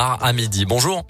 [0.00, 0.64] à midi.
[0.64, 1.04] Bonjour.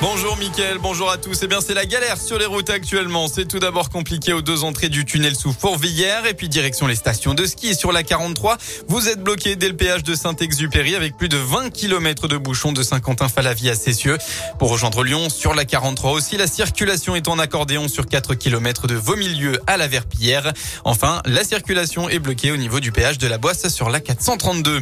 [0.00, 1.40] Bonjour Mickaël, bonjour à tous.
[1.42, 3.28] Eh bien, c'est la galère sur les routes actuellement.
[3.28, 6.94] C'est tout d'abord compliqué aux deux entrées du tunnel sous Fourvière et puis direction les
[6.94, 7.74] stations de ski.
[7.74, 8.56] sur la 43,
[8.88, 12.72] vous êtes bloqué dès le péage de Saint-Exupéry avec plus de 20 km de bouchons
[12.72, 14.16] de Saint-Quentin-Falavie à Cessieux.
[14.58, 18.86] Pour rejoindre Lyon, sur la 43 aussi, la circulation est en accordéon sur 4 km
[18.86, 20.54] de Vaumilieu à la Verpillière.
[20.84, 24.80] Enfin, la circulation est bloquée au niveau du péage de la Boisse sur la 432.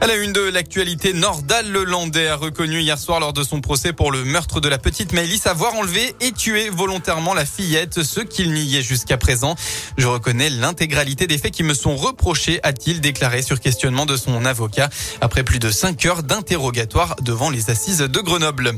[0.00, 3.92] À la une de l'actualité, Nordal Lelandais a reconnu hier soir lors de son procès
[3.92, 8.20] pour le meurtre de la petite Maëlys avoir enlevé et tué volontairement la fillette, ce
[8.20, 9.56] qu'il niait jusqu'à présent.
[9.96, 14.44] Je reconnais l'intégralité des faits qui me sont reprochés, a-t-il déclaré sur questionnement de son
[14.44, 14.88] avocat
[15.20, 18.74] après plus de cinq heures d'interrogatoire devant les assises de Grenoble.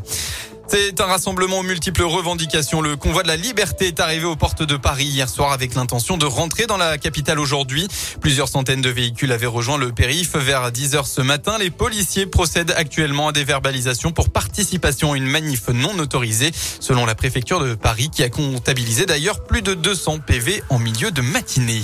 [0.73, 2.80] C'est un rassemblement aux multiples revendications.
[2.80, 6.16] Le convoi de la liberté est arrivé aux portes de Paris hier soir avec l'intention
[6.16, 7.88] de rentrer dans la capitale aujourd'hui.
[8.20, 11.59] Plusieurs centaines de véhicules avaient rejoint le périph vers 10 heures ce matin.
[11.59, 17.05] Les policiers procèdent actuellement à des verbalisations pour participation à une manif non autorisée, selon
[17.05, 21.20] la préfecture de Paris qui a comptabilisé d'ailleurs plus de 200 PV en milieu de
[21.20, 21.83] matinée.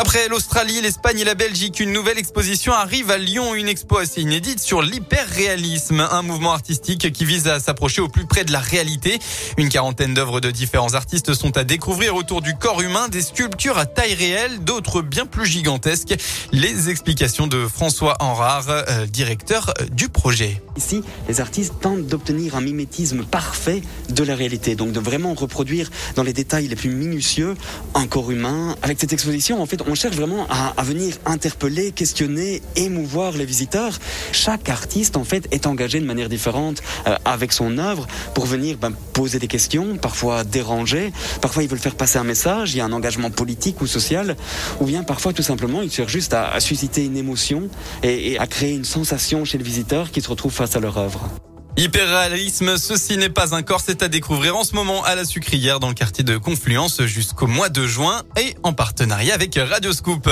[0.00, 4.22] Après l'Australie, l'Espagne et la Belgique, une nouvelle exposition arrive à Lyon, une expo assez
[4.22, 8.60] inédite sur l'hyperréalisme, un mouvement artistique qui vise à s'approcher au plus près de la
[8.60, 9.18] réalité.
[9.58, 13.76] Une quarantaine d'œuvres de différents artistes sont à découvrir autour du corps humain, des sculptures
[13.76, 16.14] à taille réelle, d'autres bien plus gigantesques.
[16.50, 20.62] Les explications de François Henrard, euh, directeur euh, du projet.
[20.78, 25.90] Ici, les artistes tentent d'obtenir un mimétisme parfait de la réalité, donc de vraiment reproduire
[26.16, 27.54] dans les détails les plus minutieux
[27.94, 28.76] un corps humain.
[28.80, 33.98] Avec cette exposition, en fait, on cherche vraiment à, venir interpeller, questionner, émouvoir les visiteurs.
[34.30, 38.78] Chaque artiste, en fait, est engagé de manière différente euh, avec son œuvre pour venir
[38.78, 41.12] ben, poser des questions, parfois déranger.
[41.40, 42.72] Parfois, ils veulent faire passer un message.
[42.72, 44.36] Il y a un engagement politique ou social,
[44.80, 47.68] ou bien parfois, tout simplement, ils cherchent juste à, susciter une émotion
[48.04, 50.98] et, et à créer une sensation chez le visiteur qui se retrouve face à leur
[50.98, 51.28] œuvre.
[51.76, 55.80] Hyperréalisme, ceci n'est pas un corps, c'est à découvrir en ce moment à la Sucrière
[55.80, 60.28] dans le quartier de Confluence jusqu'au mois de juin et en partenariat avec Radio Scoop.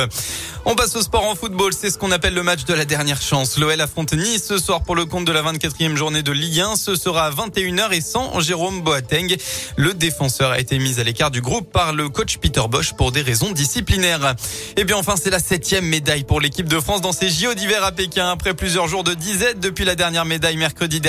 [0.64, 3.22] On passe au sport en football, c'est ce qu'on appelle le match de la dernière
[3.22, 3.56] chance.
[3.56, 6.76] L'OL affronte Nice ce soir pour le compte de la 24e journée de Ligue 1.
[6.76, 9.34] Ce sera à 21h et sans Jérôme Boateng.
[9.76, 13.12] Le défenseur a été mis à l'écart du groupe par le coach Peter Bosch pour
[13.12, 14.34] des raisons disciplinaires.
[14.76, 17.82] Et bien enfin, c'est la septième médaille pour l'équipe de France dans ces JO d'hiver
[17.82, 18.28] à Pékin.
[18.28, 21.00] Après plusieurs jours de disette depuis la dernière médaille mercredi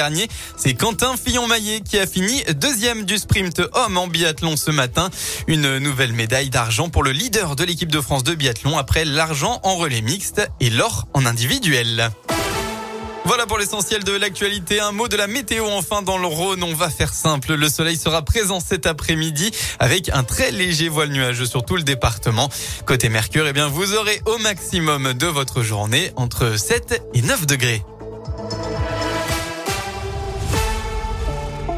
[0.57, 5.09] c'est Quentin Fillon-Maillet qui a fini deuxième du sprint homme en biathlon ce matin.
[5.47, 9.59] Une nouvelle médaille d'argent pour le leader de l'équipe de France de biathlon après l'argent
[9.63, 12.11] en relais mixte et l'or en individuel.
[13.29, 14.79] Voilà pour l'essentiel de l'actualité.
[14.79, 16.63] Un mot de la météo enfin dans le Rhône.
[16.63, 17.53] On va faire simple.
[17.53, 21.83] Le soleil sera présent cet après-midi avec un très léger voile nuageux sur tout le
[21.83, 22.49] département.
[22.87, 27.45] Côté Mercure, eh bien, vous aurez au maximum de votre journée entre 7 et 9
[27.45, 27.83] degrés.